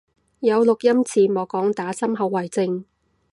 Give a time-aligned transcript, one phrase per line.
[0.39, 2.85] 有錄音有字幕，講打針後遺症